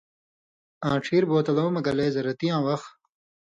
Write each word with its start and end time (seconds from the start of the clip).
آں 0.89 0.97
ڇھیر 1.03 1.23
بوتلو 1.29 1.65
مہ 1.73 1.81
گلے 1.87 2.07
زرتیاں 2.15 2.59
وخ 2.65 2.81